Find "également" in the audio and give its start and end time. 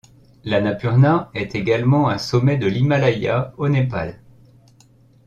1.53-2.09